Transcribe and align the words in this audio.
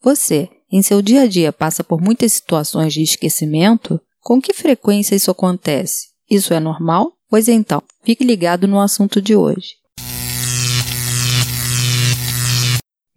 Você, 0.04 0.50
em 0.70 0.82
seu 0.82 1.00
dia 1.00 1.22
a 1.22 1.26
dia, 1.26 1.50
passa 1.50 1.82
por 1.82 1.98
muitas 1.98 2.30
situações 2.34 2.92
de 2.92 3.02
esquecimento? 3.02 3.98
Com 4.20 4.38
que 4.38 4.52
frequência 4.52 5.14
isso 5.14 5.30
acontece? 5.30 6.08
Isso 6.30 6.52
é 6.52 6.60
normal? 6.60 7.12
Pois 7.30 7.48
então, 7.48 7.82
fique 8.04 8.22
ligado 8.22 8.68
no 8.68 8.78
assunto 8.78 9.22
de 9.22 9.34
hoje. 9.34 9.68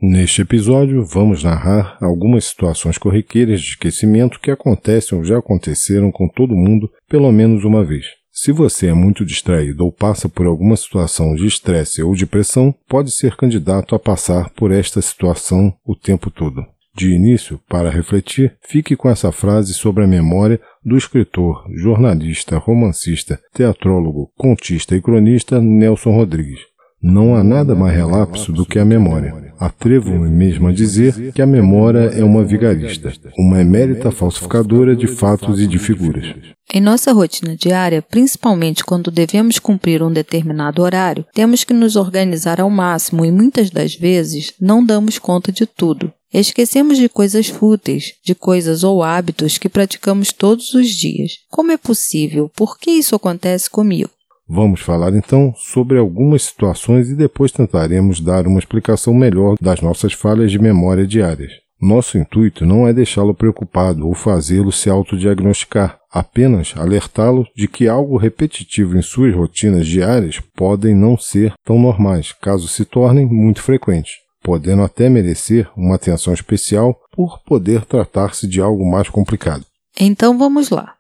Neste 0.02 0.44
episódio, 0.44 1.04
vamos 1.04 1.44
narrar 1.44 1.98
algumas 2.00 2.46
situações 2.46 2.98
corriqueiras 2.98 3.60
de 3.60 3.72
esquecimento 3.72 4.40
que 4.40 4.50
acontecem 4.50 5.18
ou 5.18 5.26
já 5.26 5.40
aconteceram 5.40 6.10
com 6.10 6.30
todo 6.30 6.56
mundo 6.56 6.90
pelo 7.10 7.30
menos 7.34 7.66
uma 7.66 7.84
vez. 7.84 8.06
Se 8.32 8.54
você 8.54 8.88
é 8.88 8.94
muito 8.94 9.26
distraído 9.26 9.84
ou 9.84 9.92
passa 9.92 10.30
por 10.30 10.46
alguma 10.46 10.78
situação 10.78 11.36
de 11.36 11.48
estresse 11.48 12.02
ou 12.02 12.16
depressão, 12.16 12.74
pode 12.88 13.12
ser 13.12 13.36
candidato 13.36 13.94
a 13.94 14.00
passar 14.00 14.52
por 14.52 14.72
esta 14.72 15.02
situação 15.02 15.74
o 15.84 15.94
tempo 15.94 16.32
todo. 16.32 16.64
De 16.98 17.14
início, 17.14 17.60
para 17.70 17.92
refletir, 17.92 18.58
fique 18.68 18.96
com 18.96 19.08
essa 19.08 19.32
frase 19.32 19.72
sobre 19.72 20.04
a 20.04 20.08
memória 20.08 20.60
do 20.84 20.98
escritor, 20.98 21.64
jornalista, 21.76 22.58
romancista, 22.58 23.40
teatrólogo, 23.54 24.32
contista 24.36 24.96
e 24.96 25.02
cronista 25.02 25.62
Nelson 25.62 26.10
Rodrigues. 26.10 26.62
Não 27.00 27.36
há 27.36 27.44
nada 27.44 27.76
mais 27.76 27.96
relapso 27.96 28.52
do 28.52 28.66
que 28.66 28.80
a 28.80 28.86
memória. 28.86 29.54
Atrevo-me 29.60 30.28
mesmo 30.28 30.68
a 30.68 30.72
dizer 30.72 31.32
que 31.34 31.42
a 31.42 31.46
memória 31.46 32.00
é 32.00 32.24
uma 32.24 32.44
vigarista, 32.44 33.14
uma 33.38 33.62
emérita 33.62 34.10
falsificadora 34.10 34.96
de 34.96 35.06
fatos 35.06 35.60
e 35.60 35.68
de 35.68 35.78
figuras. 35.78 36.34
Em 36.74 36.82
nossa 36.82 37.14
rotina 37.14 37.56
diária, 37.56 38.02
principalmente 38.02 38.84
quando 38.84 39.12
devemos 39.12 39.60
cumprir 39.60 40.02
um 40.02 40.12
determinado 40.12 40.82
horário, 40.82 41.26
temos 41.32 41.64
que 41.64 41.74
nos 41.74 41.96
organizar 41.96 42.60
ao 42.60 42.72
máximo 42.72 43.24
e 43.24 43.32
muitas 43.32 43.70
das 43.70 43.94
vezes 43.94 44.54
não 44.60 44.84
damos 44.84 45.20
conta 45.20 45.52
de 45.52 45.68
tudo. 45.68 46.12
Esquecemos 46.34 46.98
de 46.98 47.08
coisas 47.08 47.48
fúteis, 47.48 48.14
de 48.24 48.36
coisas 48.36 48.84
ou 48.84 49.02
hábitos 49.02 49.58
que 49.58 49.70
praticamos 49.70 50.34
todos 50.34 50.74
os 50.74 50.90
dias. 50.90 51.32
Como 51.50 51.72
é 51.72 51.78
possível? 51.78 52.52
Por 52.54 52.78
que 52.78 52.92
isso 52.92 53.16
acontece 53.16 53.70
comigo? 53.70 54.10
Vamos 54.48 54.82
falar 54.82 55.14
então 55.16 55.54
sobre 55.56 55.98
algumas 55.98 56.44
situações 56.44 57.10
e 57.10 57.16
depois 57.16 57.52
tentaremos 57.52 58.20
dar 58.20 58.46
uma 58.46 58.60
explicação 58.60 59.14
melhor 59.14 59.56
das 59.62 59.80
nossas 59.80 60.12
falhas 60.12 60.52
de 60.52 60.60
memória 60.60 61.08
diárias. 61.08 61.52
Nosso 61.82 62.18
intuito 62.18 62.66
não 62.66 62.88
é 62.88 62.92
deixá-lo 62.92 63.34
preocupado 63.34 64.06
ou 64.06 64.14
fazê-lo 64.14 64.72
se 64.72 64.90
autodiagnosticar, 64.90 65.98
apenas 66.12 66.74
alertá-lo 66.76 67.48
de 67.56 67.68
que 67.68 67.88
algo 67.88 68.18
repetitivo 68.18 68.98
em 68.98 69.02
suas 69.02 69.34
rotinas 69.34 69.88
diárias 69.88 70.42
podem 70.56 70.94
não 70.94 71.18
ser 71.18 71.54
tão 71.64 71.80
normais, 71.80 72.34
caso 72.34 72.68
se 72.68 72.84
tornem 72.84 73.26
muito 73.26 73.62
frequentes 73.62 74.27
podendo 74.44 74.84
até 74.84 75.10
merecer 75.10 75.70
uma 75.76 75.96
atenção 75.96 76.34
especial 76.34 77.00
por 77.12 77.40
poder 77.44 77.86
tratar-se 77.86 78.48
de 78.48 78.62
algo 78.62 78.90
mais 78.90 79.10
complicado. 79.10 79.66
Então 80.00 80.38
vamos 80.38 80.70
lá. 80.70 80.96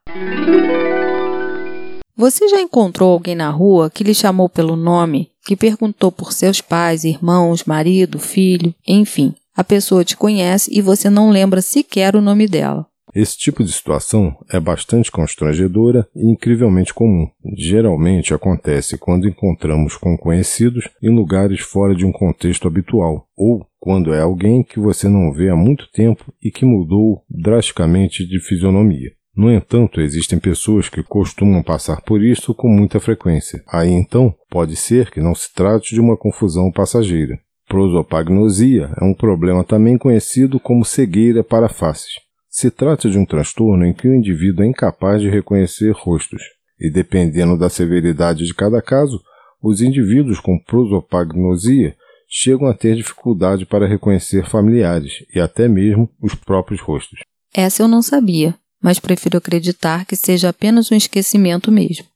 Você 2.15 2.47
já 2.47 2.59
encontrou 2.59 3.11
alguém 3.11 3.35
na 3.35 3.49
rua 3.51 3.91
que 3.91 4.03
lhe 4.03 4.13
chamou 4.13 4.49
pelo 4.49 4.75
nome, 4.75 5.29
que 5.45 5.55
perguntou 5.55 6.11
por 6.11 6.33
seus 6.33 6.59
pais, 6.59 7.03
irmãos, 7.03 7.63
marido, 7.63 8.17
filho, 8.17 8.73
enfim, 8.87 9.35
a 9.55 9.63
pessoa 9.63 10.03
te 10.03 10.17
conhece 10.17 10.71
e 10.73 10.81
você 10.81 11.09
não 11.09 11.29
lembra 11.29 11.61
sequer 11.61 12.15
o 12.15 12.21
nome 12.21 12.47
dela? 12.47 12.87
Esse 13.19 13.35
tipo 13.35 13.63
de 13.63 13.71
situação 13.71 14.37
é 14.47 14.59
bastante 14.59 15.11
constrangedora 15.11 16.07
e 16.15 16.31
incrivelmente 16.31 16.93
comum. 16.93 17.27
Geralmente 17.57 18.31
acontece 18.31 18.95
quando 18.95 19.27
encontramos 19.27 19.97
com 19.97 20.15
conhecidos 20.15 20.87
em 21.01 21.09
lugares 21.09 21.61
fora 21.61 21.95
de 21.95 22.05
um 22.05 22.11
contexto 22.11 22.67
habitual, 22.67 23.27
ou 23.35 23.65
quando 23.79 24.13
é 24.13 24.21
alguém 24.21 24.61
que 24.61 24.79
você 24.79 25.09
não 25.09 25.33
vê 25.33 25.49
há 25.49 25.55
muito 25.55 25.89
tempo 25.91 26.31
e 26.39 26.51
que 26.51 26.63
mudou 26.63 27.23
drasticamente 27.27 28.23
de 28.23 28.39
fisionomia. 28.39 29.09
No 29.35 29.51
entanto, 29.51 29.99
existem 29.99 30.37
pessoas 30.37 30.87
que 30.87 31.01
costumam 31.01 31.63
passar 31.63 32.03
por 32.03 32.23
isso 32.23 32.53
com 32.53 32.69
muita 32.69 32.99
frequência. 32.99 33.63
Aí 33.67 33.89
então, 33.89 34.31
pode 34.47 34.75
ser 34.75 35.09
que 35.09 35.19
não 35.19 35.33
se 35.33 35.51
trate 35.55 35.95
de 35.95 35.99
uma 35.99 36.15
confusão 36.15 36.71
passageira. 36.71 37.39
Prosopagnosia 37.67 38.91
é 39.01 39.03
um 39.03 39.15
problema 39.15 39.63
também 39.63 39.97
conhecido 39.97 40.59
como 40.59 40.85
cegueira 40.85 41.43
para 41.43 41.67
faces. 41.67 42.26
Se 42.59 42.71
trata 42.71 43.07
de 43.07 43.19
um 43.19 43.23
transtorno 43.23 43.85
em 43.85 43.93
que 43.93 44.07
o 44.07 44.15
indivíduo 44.15 44.63
é 44.63 44.67
incapaz 44.67 45.21
de 45.21 45.29
reconhecer 45.29 45.91
rostos, 45.91 46.41
e 46.79 46.89
dependendo 46.89 47.55
da 47.55 47.69
severidade 47.69 48.45
de 48.47 48.53
cada 48.55 48.81
caso, 48.81 49.21
os 49.61 49.79
indivíduos 49.79 50.39
com 50.39 50.57
prosopagnosia 50.57 51.95
chegam 52.27 52.67
a 52.67 52.73
ter 52.73 52.95
dificuldade 52.95 53.63
para 53.63 53.87
reconhecer 53.87 54.49
familiares 54.49 55.23
e 55.35 55.39
até 55.39 55.67
mesmo 55.67 56.09
os 56.19 56.33
próprios 56.33 56.81
rostos. 56.81 57.19
Essa 57.53 57.83
eu 57.83 57.87
não 57.87 58.01
sabia, 58.01 58.55
mas 58.81 58.97
prefiro 58.97 59.37
acreditar 59.37 60.03
que 60.07 60.15
seja 60.15 60.49
apenas 60.49 60.91
um 60.91 60.95
esquecimento 60.95 61.71
mesmo. 61.71 62.07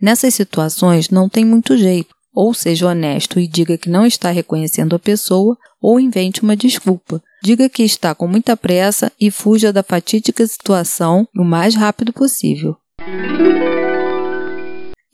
Nessas 0.00 0.32
situações 0.32 1.10
não 1.10 1.28
tem 1.28 1.44
muito 1.44 1.76
jeito. 1.76 2.14
Ou 2.34 2.54
seja 2.54 2.88
honesto 2.88 3.38
e 3.38 3.46
diga 3.46 3.76
que 3.76 3.90
não 3.90 4.06
está 4.06 4.30
reconhecendo 4.30 4.96
a 4.96 4.98
pessoa, 4.98 5.56
ou 5.80 6.00
invente 6.00 6.42
uma 6.42 6.56
desculpa. 6.56 7.22
Diga 7.42 7.68
que 7.68 7.82
está 7.82 8.14
com 8.14 8.26
muita 8.26 8.56
pressa 8.56 9.12
e 9.20 9.30
fuja 9.30 9.72
da 9.72 9.82
fatídica 9.82 10.46
situação 10.46 11.26
o 11.36 11.44
mais 11.44 11.74
rápido 11.74 12.12
possível. 12.12 12.76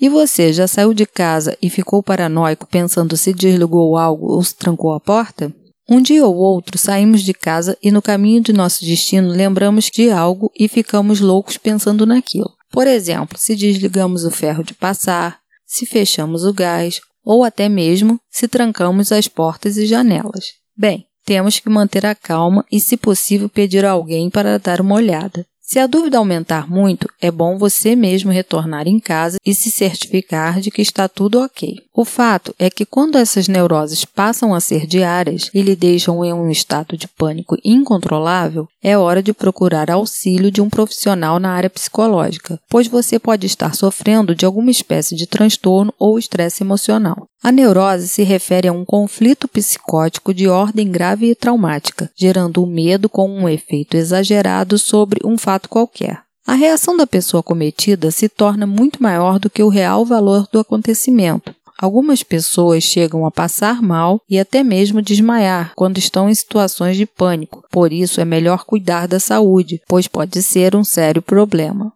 E 0.01 0.09
você 0.09 0.53
já 0.53 0.69
saiu 0.69 0.95
de 0.95 1.05
casa 1.05 1.59
e 1.61 1.69
ficou 1.69 2.03
paranoico 2.03 2.69
pensando 2.69 3.17
se 3.17 3.33
desligou 3.33 3.97
algo 3.97 4.33
ou 4.33 4.45
se 4.45 4.55
trancou 4.55 4.95
a 4.95 5.01
porta? 5.01 5.53
Um 5.91 6.01
dia 6.01 6.25
ou 6.25 6.37
outro 6.37 6.78
saímos 6.78 7.23
de 7.23 7.33
casa 7.33 7.77
e 7.83 7.91
no 7.91 8.03
caminho 8.03 8.43
de 8.43 8.53
nosso 8.53 8.84
destino 8.84 9.31
lembramos 9.31 9.87
de 9.87 10.11
algo 10.11 10.53
e 10.57 10.69
ficamos 10.69 11.19
loucos 11.19 11.57
pensando 11.57 12.07
naquilo. 12.07 12.53
Por 12.71 12.87
exemplo, 12.87 13.39
se 13.39 13.57
desligamos 13.57 14.25
o 14.25 14.31
ferro 14.31 14.62
de 14.62 14.75
passar, 14.75 15.41
se 15.67 15.87
fechamos 15.87 16.45
o 16.45 16.53
gás 16.53 17.01
ou 17.25 17.45
até 17.45 17.69
mesmo 17.69 18.21
se 18.31 18.49
trancamos 18.49 19.12
as 19.12 19.29
portas 19.29 19.77
e 19.77 19.87
janelas. 19.87 20.55
Bem, 20.77 21.06
temos 21.25 21.59
que 21.59 21.69
manter 21.69 22.06
a 22.06 22.15
calma 22.15 22.65
e, 22.71 22.81
se 22.81 22.97
possível, 22.97 23.48
pedir 23.48 23.84
a 23.84 23.91
alguém 23.91 24.31
para 24.31 24.59
dar 24.59 24.81
uma 24.81 24.95
olhada. 24.95 25.45
Se 25.70 25.78
a 25.78 25.86
dúvida 25.86 26.16
aumentar 26.16 26.66
muito, 26.66 27.06
é 27.20 27.30
bom 27.30 27.59
você 27.59 27.94
mesmo 27.94 28.32
retornar 28.32 28.88
em 28.88 28.98
casa 28.98 29.36
e 29.44 29.54
se 29.54 29.70
certificar 29.70 30.60
de 30.60 30.70
que 30.70 30.80
está 30.80 31.06
tudo 31.10 31.42
ok. 31.42 31.76
O 31.92 32.06
fato 32.06 32.54
é 32.59 32.70
que 32.70 32.86
quando 32.86 33.18
essas 33.18 33.48
neuroses 33.48 34.03
passam 34.03 34.54
a 34.54 34.60
ser 34.60 34.86
diárias 34.86 35.50
e 35.53 35.60
lhe 35.60 35.76
deixam 35.76 36.24
em 36.24 36.32
um 36.32 36.48
estado 36.48 36.97
de 36.97 37.06
pânico 37.06 37.54
incontrolável, 37.62 38.66
é 38.80 38.97
hora 38.97 39.22
de 39.22 39.34
procurar 39.34 39.91
auxílio 39.91 40.50
de 40.50 40.62
um 40.62 40.70
profissional 40.70 41.38
na 41.38 41.50
área 41.50 41.68
psicológica, 41.68 42.59
pois 42.70 42.86
você 42.86 43.18
pode 43.18 43.47
estar 43.47 43.74
sofrendo 43.74 44.34
de 44.34 44.47
alguma 44.47 44.70
espécie 44.70 45.15
de 45.16 45.26
transtorno 45.26 45.92
ou 45.98 46.18
estresse 46.18 46.62
emocional. 46.62 47.28
A 47.42 47.53
neurose 47.53 48.09
se 48.09 48.22
refere 48.22 48.68
a 48.68 48.72
um 48.72 48.84
conflito 48.84 49.48
psicótico 49.48 50.34
de 50.34 50.48
ordem 50.48 50.91
grave 50.91 51.30
e 51.30 51.34
traumática, 51.34 52.10
gerando 52.16 52.60
o 52.60 52.65
um 52.65 52.70
medo 52.70 53.09
com 53.09 53.28
um 53.28 53.48
efeito 53.48 53.97
exagerado 53.97 54.76
sobre 54.76 55.20
um 55.24 55.38
fato 55.38 55.58
qualquer. 55.66 56.21
A 56.47 56.55
reação 56.55 56.97
da 56.97 57.07
pessoa 57.07 57.43
cometida 57.43 58.10
se 58.10 58.28
torna 58.28 58.66
muito 58.66 59.03
maior 59.03 59.39
do 59.39 59.51
que 59.51 59.63
o 59.63 59.69
real 59.69 60.05
valor 60.05 60.47
do 60.53 60.60
acontecimento. 60.60 61.55
Algumas 61.81 62.22
pessoas 62.22 62.83
chegam 62.83 63.25
a 63.25 63.31
passar 63.31 63.81
mal 63.81 64.21
e 64.28 64.39
até 64.39 64.65
mesmo 64.65 65.01
desmaiar 65.01 65.72
quando 65.77 65.99
estão 65.99 66.28
em 66.28 66.34
situações 66.34 66.97
de 66.97 67.07
pânico, 67.07 67.63
por 67.71 67.93
isso 67.93 68.21
é 68.21 68.25
melhor 68.25 68.65
cuidar 68.65 69.07
da 69.07 69.21
saúde, 69.21 69.81
pois 69.87 70.09
pode 70.09 70.43
ser 70.43 70.75
um 70.75 70.83
sério 70.83 71.22
problema. 71.22 71.93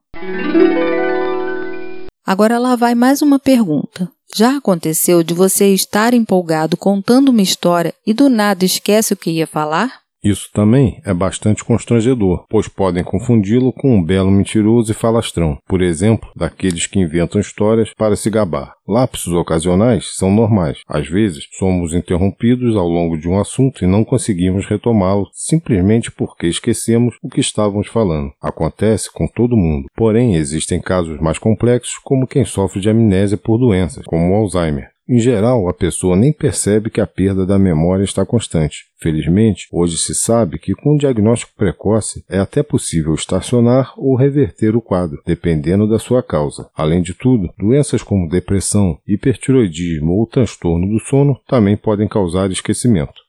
Agora 2.25 2.59
lá 2.59 2.77
vai 2.77 2.95
mais 2.95 3.23
uma 3.23 3.39
pergunta. 3.39 4.09
Já 4.37 4.59
aconteceu 4.59 5.23
de 5.23 5.35
você 5.35 5.75
estar 5.75 6.15
empolgado 6.15 6.77
contando 6.77 7.31
uma 7.31 7.43
história 7.43 7.93
e 8.07 8.15
do 8.15 8.29
nada 8.31 8.65
esquece 8.65 9.13
o 9.13 9.17
que 9.17 9.31
ia 9.31 9.47
falar? 9.47 10.02
Isso 10.23 10.49
também 10.53 11.01
é 11.05 11.13
bastante 11.13 11.65
constrangedor, 11.65 12.45
pois 12.49 12.69
podem 12.69 13.03
confundi-lo 13.03 13.73
com 13.73 13.97
um 13.97 14.03
belo 14.03 14.31
mentiroso 14.31 14.93
e 14.93 14.95
falastrão, 14.95 15.59
por 15.67 15.83
exemplo, 15.83 16.31
daqueles 16.37 16.87
que 16.87 17.01
inventam 17.01 17.41
histórias 17.41 17.93
para 17.97 18.15
se 18.15 18.31
gabar. 18.31 18.75
Lapsos 18.87 19.33
ocasionais 19.33 20.15
são 20.15 20.31
normais. 20.31 20.79
Às 20.87 21.09
vezes, 21.09 21.49
somos 21.59 21.93
interrompidos 21.93 22.77
ao 22.77 22.87
longo 22.87 23.19
de 23.19 23.29
um 23.29 23.41
assunto 23.41 23.83
e 23.83 23.87
não 23.87 24.05
conseguimos 24.05 24.67
retomá-lo 24.67 25.29
simplesmente 25.33 26.13
porque 26.13 26.47
esquecemos 26.47 27.17
o 27.21 27.29
que 27.29 27.41
estávamos 27.41 27.89
falando. 27.89 28.33
Acontece 28.41 29.11
com 29.13 29.27
todo 29.27 29.57
mundo. 29.57 29.89
Porém, 29.97 30.37
existem 30.37 30.81
casos 30.81 31.21
mais 31.21 31.39
complexos, 31.39 31.99
como 31.99 32.29
quem 32.29 32.45
sofre 32.45 32.81
de 32.81 32.91
amnésia 32.91 33.37
por 33.37 33.59
doenças, 33.59 34.05
como 34.05 34.33
o 34.33 34.37
Alzheimer. 34.37 34.92
Em 35.09 35.19
geral, 35.19 35.69
a 35.69 35.75
pessoa 35.75 36.15
nem 36.15 36.33
percebe 36.33 36.89
que 36.89 37.01
a 37.01 37.07
perda 37.07 37.45
da 37.45 37.59
memória 37.59 38.05
está 38.05 38.25
constante. 38.25 38.85
Felizmente, 39.01 39.67
hoje 39.73 39.97
se 39.97 40.15
sabe 40.15 40.61
que 40.61 40.75
com 40.75 40.95
um 40.95 40.97
diagnóstico 40.97 41.53
precoce 41.57 42.25
é 42.29 42.39
até 42.39 42.63
possível 42.63 43.13
estacionar 43.13 43.93
ou 43.97 44.15
reverter 44.15 44.77
o 44.77 44.81
quadro, 44.81 45.21
dependendo 45.27 45.89
da 45.89 45.99
sua 45.99 46.23
causa. 46.23 46.71
Além 46.73 47.03
de 47.03 47.15
tudo, 47.15 47.53
doenças 47.59 48.01
como 48.01 48.29
depressão, 48.29 48.97
hipertiroidismo 49.07 50.13
ou 50.13 50.27
transtorno 50.27 50.89
do 50.89 51.01
sono 51.01 51.37
também 51.49 51.77
podem 51.77 52.07
causar 52.07 52.53
esquecimento. 52.53 53.21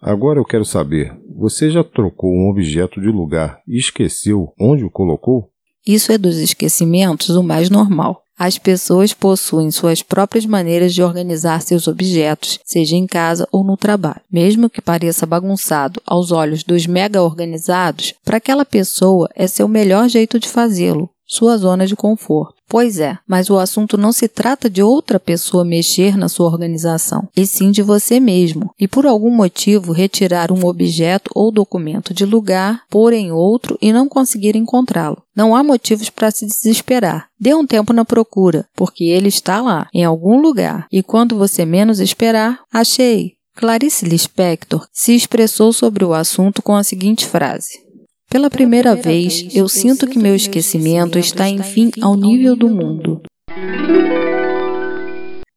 Agora 0.00 0.38
eu 0.38 0.44
quero 0.46 0.64
saber, 0.64 1.14
você 1.36 1.70
já 1.70 1.84
trocou 1.84 2.32
um 2.32 2.48
objeto 2.48 3.02
de 3.02 3.08
lugar 3.08 3.60
e 3.68 3.76
esqueceu 3.76 4.54
onde 4.58 4.82
o 4.82 4.90
colocou? 4.90 5.50
Isso 5.86 6.10
é 6.10 6.16
dos 6.16 6.38
esquecimentos 6.38 7.30
o 7.30 7.42
mais 7.42 7.68
normal. 7.68 8.21
As 8.38 8.58
pessoas 8.58 9.12
possuem 9.12 9.70
suas 9.70 10.02
próprias 10.02 10.46
maneiras 10.46 10.94
de 10.94 11.02
organizar 11.02 11.60
seus 11.62 11.86
objetos, 11.86 12.58
seja 12.64 12.96
em 12.96 13.06
casa 13.06 13.46
ou 13.52 13.62
no 13.62 13.76
trabalho. 13.76 14.20
Mesmo 14.30 14.70
que 14.70 14.80
pareça 14.82 15.26
bagunçado 15.26 16.00
aos 16.06 16.32
olhos 16.32 16.64
dos 16.64 16.86
mega 16.86 17.22
organizados, 17.22 18.14
para 18.24 18.38
aquela 18.38 18.64
pessoa 18.64 19.28
é 19.34 19.46
seu 19.46 19.68
melhor 19.68 20.08
jeito 20.08 20.38
de 20.38 20.48
fazê-lo 20.48 21.10
sua 21.32 21.56
zona 21.56 21.86
de 21.86 21.96
conforto. 21.96 22.54
Pois 22.68 22.98
é, 22.98 23.18
mas 23.26 23.48
o 23.48 23.58
assunto 23.58 23.96
não 23.96 24.12
se 24.12 24.28
trata 24.28 24.68
de 24.68 24.82
outra 24.82 25.18
pessoa 25.18 25.64
mexer 25.64 26.16
na 26.16 26.28
sua 26.28 26.46
organização, 26.46 27.26
e 27.34 27.46
sim 27.46 27.70
de 27.70 27.82
você 27.82 28.20
mesmo, 28.20 28.70
e 28.78 28.86
por 28.86 29.06
algum 29.06 29.30
motivo 29.30 29.92
retirar 29.92 30.52
um 30.52 30.66
objeto 30.66 31.30
ou 31.34 31.50
documento 31.50 32.12
de 32.12 32.26
lugar, 32.26 32.82
pôr 32.90 33.14
em 33.14 33.32
outro 33.32 33.78
e 33.80 33.92
não 33.92 34.08
conseguir 34.08 34.56
encontrá-lo. 34.56 35.22
Não 35.34 35.56
há 35.56 35.62
motivos 35.62 36.10
para 36.10 36.30
se 36.30 36.46
desesperar. 36.46 37.28
Dê 37.40 37.54
um 37.54 37.66
tempo 37.66 37.94
na 37.94 38.04
procura, 38.04 38.66
porque 38.76 39.04
ele 39.04 39.28
está 39.28 39.60
lá, 39.62 39.88
em 39.92 40.04
algum 40.04 40.38
lugar, 40.38 40.86
e 40.92 41.02
quando 41.02 41.38
você 41.38 41.64
menos 41.64 41.98
esperar, 41.98 42.60
achei. 42.70 43.32
Clarice 43.54 44.06
Lispector 44.06 44.86
se 44.92 45.14
expressou 45.14 45.72
sobre 45.72 46.04
o 46.04 46.14
assunto 46.14 46.62
com 46.62 46.74
a 46.74 46.82
seguinte 46.82 47.26
frase: 47.26 47.91
pela 48.32 48.48
primeira 48.48 48.96
vez, 48.96 49.54
eu 49.54 49.68
sinto 49.68 50.06
que 50.06 50.18
meu 50.18 50.34
esquecimento 50.34 51.18
está, 51.18 51.50
enfim, 51.50 51.90
ao 52.00 52.16
nível 52.16 52.56
do 52.56 52.66
mundo. 52.66 53.20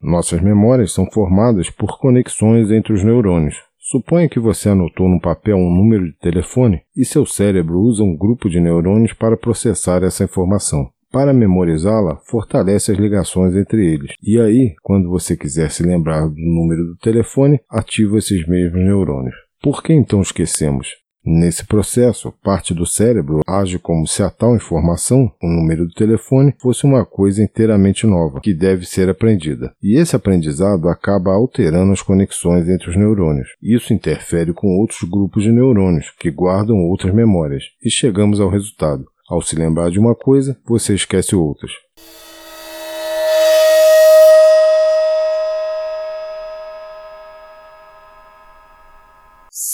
Nossas 0.02 0.42
memórias 0.42 0.92
são 0.92 1.10
formadas 1.10 1.70
por 1.70 1.98
conexões 1.98 2.70
entre 2.72 2.92
os 2.92 3.02
neurônios. 3.02 3.56
Suponha 3.80 4.28
que 4.28 4.42
você 4.42 4.68
anotou 4.68 5.08
no 5.08 5.22
papel 5.22 5.56
um 5.56 5.74
número 5.74 6.06
de 6.06 6.20
telefone 6.20 6.82
e 6.98 7.06
seu 7.06 7.26
cérebro 7.26 7.80
usa 7.80 8.04
um 8.04 8.18
grupo 8.18 8.50
de 8.50 8.60
neurônios 8.60 9.14
para 9.14 9.38
processar 9.38 10.04
essa 10.04 10.26
informação. 10.26 10.90
Para 11.10 11.32
memorizá-la, 11.32 12.18
fortalece 12.30 12.92
as 12.92 12.98
ligações 12.98 13.56
entre 13.56 13.86
eles. 13.86 14.12
E 14.22 14.38
aí, 14.38 14.74
quando 14.84 15.10
você 15.10 15.38
quiser 15.38 15.72
se 15.72 15.82
lembrar 15.82 16.28
do 16.28 16.36
número 16.36 16.84
do 16.84 16.98
telefone, 16.98 17.58
ativa 17.70 18.18
esses 18.18 18.46
mesmos 18.46 18.84
neurônios. 18.84 19.36
Por 19.62 19.82
que 19.82 19.94
então 19.94 20.22
esquecemos? 20.22 21.05
Nesse 21.26 21.66
processo, 21.66 22.32
parte 22.44 22.72
do 22.72 22.86
cérebro 22.86 23.42
age 23.48 23.80
como 23.80 24.06
se 24.08 24.22
a 24.22 24.30
tal 24.30 24.56
informação, 24.56 25.32
o 25.42 25.48
número 25.48 25.88
do 25.88 25.94
telefone, 25.94 26.54
fosse 26.62 26.86
uma 26.86 27.04
coisa 27.04 27.42
inteiramente 27.42 28.06
nova, 28.06 28.40
que 28.42 28.54
deve 28.54 28.86
ser 28.86 29.10
aprendida. 29.10 29.74
E 29.82 30.00
esse 30.00 30.16
aprendizado 30.16 30.88
acaba 30.88 31.32
alterando 31.32 31.92
as 31.92 32.02
conexões 32.02 32.70
entre 32.70 32.92
os 32.92 32.96
neurônios. 32.96 33.50
Isso 33.60 33.92
interfere 33.92 34.54
com 34.54 34.78
outros 34.78 35.02
grupos 35.10 35.44
de 35.44 35.52
neurônios, 35.52 36.12
que 36.20 36.30
guardam 36.30 36.78
outras 36.78 37.14
memórias. 37.14 37.64
E 37.84 37.90
chegamos 37.90 38.40
ao 38.40 38.50
resultado. 38.50 39.06
Ao 39.28 39.42
se 39.42 39.56
lembrar 39.56 39.90
de 39.90 39.98
uma 39.98 40.14
coisa, 40.14 40.56
você 40.64 40.94
esquece 40.94 41.36
outras. 41.36 41.72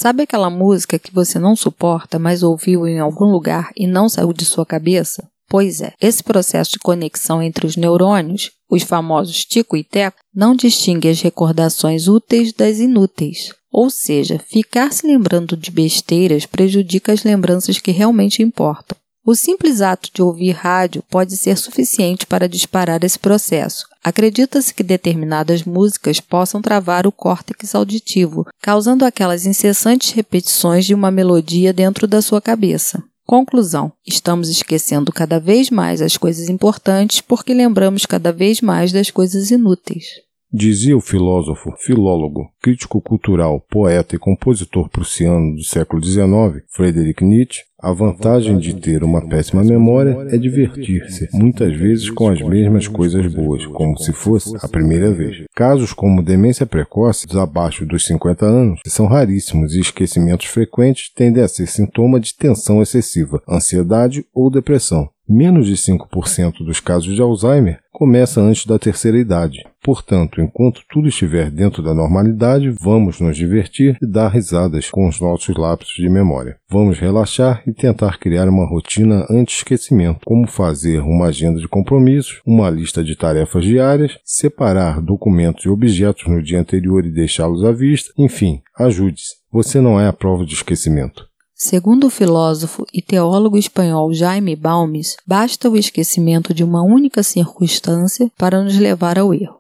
Sabe 0.01 0.24
aquela 0.24 0.50
música 0.50 0.98
que 0.98 1.13
você 1.13 1.38
não 1.38 1.56
suporta, 1.56 2.18
mas 2.18 2.42
ouviu 2.42 2.88
em 2.88 2.98
algum 2.98 3.25
lugar 3.25 3.69
e 3.77 3.86
não 3.86 4.09
saiu 4.09 4.33
de 4.33 4.44
sua 4.45 4.65
cabeça? 4.65 5.30
Pois 5.48 5.80
é, 5.80 5.94
esse 6.01 6.24
processo 6.24 6.71
de 6.71 6.80
conexão 6.80 7.39
entre 7.39 7.68
os 7.68 7.77
neurônios, 7.77 8.50
os 8.68 8.81
famosos 8.81 9.45
tico 9.45 9.77
e 9.77 9.83
teco, 9.83 10.18
não 10.33 10.56
distingue 10.56 11.07
as 11.07 11.21
recordações 11.21 12.07
úteis 12.07 12.51
das 12.51 12.80
inúteis. 12.80 13.53
Ou 13.71 13.92
seja, 13.92 14.39
ficar 14.39 14.92
se 14.92 15.06
lembrando 15.06 15.56
de 15.56 15.69
besteiras 15.69 16.48
prejudica 16.48 17.13
as 17.13 17.24
lembranças 17.24 17.77
que 17.77 17.92
realmente 17.92 18.42
importam. 18.42 18.98
O 19.23 19.35
simples 19.35 19.81
ato 19.81 20.09
de 20.12 20.21
ouvir 20.21 20.51
rádio 20.51 21.03
pode 21.07 21.38
ser 21.38 21.56
suficiente 21.56 22.25
para 22.25 22.50
disparar 22.50 23.03
esse 23.03 23.19
processo. 23.19 23.85
Acredita-se 24.03 24.73
que 24.73 24.81
determinadas 24.81 25.63
músicas 25.63 26.19
possam 26.19 26.59
travar 26.59 27.06
o 27.06 27.12
córtex 27.12 27.75
auditivo, 27.75 28.47
causando 28.59 29.06
aquelas 29.06 29.45
incessantes 29.45 30.12
repetições 30.12 30.88
de 30.88 30.95
uma 30.95 31.12
melodia 31.12 31.71
dentro 31.71 32.07
da 32.07 32.19
sua 32.19 32.41
cabeça. 32.41 33.03
Conclusão: 33.23 33.94
estamos 34.06 34.50
esquecendo 34.50 35.12
cada 35.12 35.39
vez 35.39 35.69
mais 35.69 36.01
as 36.01 36.17
coisas 36.17 36.50
importantes 36.50 37.21
porque 37.21 37.53
lembramos 37.53 38.07
cada 38.07 38.33
vez 38.33 38.59
mais 38.59 38.91
das 38.91 39.12
coisas 39.12 39.51
inúteis. 39.51 40.06
Dizia 40.53 40.97
o 40.97 41.00
filósofo, 41.00 41.74
filólogo, 41.77 42.50
crítico 42.62 43.00
cultural, 43.00 43.62
poeta 43.69 44.17
e 44.17 44.19
compositor 44.19 44.89
prussiano 44.89 45.55
do 45.55 45.63
século 45.63 46.03
XIX, 46.03 46.65
Friedrich 46.69 47.24
Nietzsche, 47.24 47.62
a 47.81 47.91
vantagem 47.91 48.57
de 48.57 48.75
ter 48.75 49.03
uma 49.03 49.27
péssima 49.27 49.63
memória 49.63 50.15
é 50.29 50.38
divertir-se, 50.38 51.29
muitas 51.33 51.75
vezes 51.75 52.09
com 52.09 52.29
as 52.29 52.41
mesmas 52.41 52.88
coisas 52.88 53.33
boas, 53.33 53.65
como 53.65 53.97
se 53.97 54.13
fosse 54.13 54.55
a 54.61 54.67
primeira 54.67 55.11
vez. 55.11 55.45
Casos 55.55 55.93
como 55.93 56.23
demência 56.23 56.65
precoce, 56.65 57.25
abaixo 57.38 57.85
dos 57.85 58.05
50 58.05 58.45
anos, 58.45 58.79
são 58.85 59.07
raríssimos 59.07 59.73
e 59.73 59.79
esquecimentos 59.79 60.47
frequentes 60.47 61.11
tendem 61.13 61.43
a 61.43 61.47
ser 61.47 61.67
sintoma 61.67 62.19
de 62.19 62.35
tensão 62.35 62.81
excessiva, 62.81 63.41
ansiedade 63.50 64.25
ou 64.33 64.50
depressão. 64.51 65.09
Menos 65.28 65.68
de 65.68 65.74
5% 65.74 66.66
dos 66.66 66.80
casos 66.80 67.16
de 67.16 67.22
Alzheimer 67.22 67.80
começa 67.92 68.42
antes 68.42 68.66
da 68.66 68.80
terceira 68.80 69.18
idade. 69.18 69.63
Portanto, 69.84 70.42
enquanto 70.42 70.82
tudo 70.90 71.08
estiver 71.08 71.50
dentro 71.50 71.82
da 71.82 71.94
normalidade, 71.94 72.70
vamos 72.82 73.20
nos 73.20 73.38
divertir 73.38 73.98
e 74.01 74.08
dar 74.08 74.30
risadas 74.30 74.90
com 74.90 75.08
os 75.08 75.20
nossos 75.20 75.56
lapsos 75.56 75.94
de 75.96 76.10
memória. 76.10 76.58
Vamos 76.70 77.00
relaxar 77.00 77.63
e 77.66 77.74
tentar 77.74 78.20
criar 78.20 78.50
uma 78.50 78.68
rotina 78.68 79.25
anti-esquecimento, 79.30 80.22
como 80.25 80.48
fazer 80.48 81.00
uma 81.00 81.28
agenda 81.28 81.60
de 81.60 81.68
compromissos, 81.68 82.42
uma 82.46 82.70
lista 82.70 83.04
de 83.04 83.16
tarefas 83.16 83.63
diárias, 83.63 84.18
separar 84.25 85.01
documentos 85.01 85.66
e 85.66 85.70
objetos 85.70 86.28
no 86.28 86.42
dia 86.42 86.60
anterior 86.60 87.06
e 87.06 87.12
deixá-los 87.12 87.63
à 87.63 87.72
vista, 87.72 88.12
enfim, 88.18 88.62
ajude-se. 88.78 89.36
Você 89.51 89.80
não 89.80 90.00
é 90.00 90.08
a 90.08 90.13
prova 90.13 90.46
de 90.46 90.54
esquecimento. 90.54 91.30
Segundo 91.63 92.08
o 92.08 92.10
filósofo 92.10 92.88
e 92.91 93.03
teólogo 93.03 93.56
espanhol 93.56 94.12
Jaime 94.12 94.56
Balmes, 94.56 95.15
basta 95.27 95.70
o 95.70 95.77
esquecimento 95.77 96.56
de 96.56 96.63
uma 96.63 96.82
única 96.82 97.22
circunstância 97.22 98.32
para 98.36 98.63
nos 98.63 98.75
levar 98.80 99.20
ao 99.20 99.32
erro. 99.32 99.60